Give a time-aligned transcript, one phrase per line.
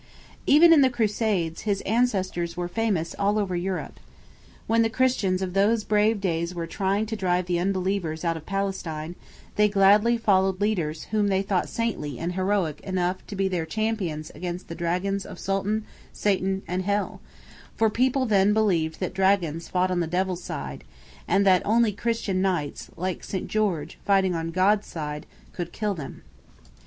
[0.47, 3.99] Even in the Crusades his ancestors were famous all over Europe.
[4.65, 8.47] When the Christians of those brave days were trying to drive the unbelievers out of
[8.47, 9.13] Palestine
[9.57, 14.31] they gladly followed leaders whom they thought saintly and heroic enough to be their champions
[14.33, 17.21] against the dragons of sultan, satan, and hell;
[17.75, 20.83] for people then believed that dragons fought on the devil's side,
[21.27, 26.23] and that only Christian knights, like St George, fighting on God's side, could kill them.